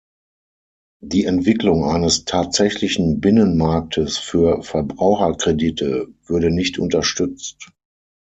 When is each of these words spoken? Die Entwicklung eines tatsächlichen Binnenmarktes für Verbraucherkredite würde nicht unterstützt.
Die 1.03 1.25
Entwicklung 1.25 1.85
eines 1.85 2.25
tatsächlichen 2.25 3.19
Binnenmarktes 3.21 4.17
für 4.17 4.63
Verbraucherkredite 4.63 6.07
würde 6.25 6.49
nicht 6.49 6.79
unterstützt. 6.79 7.69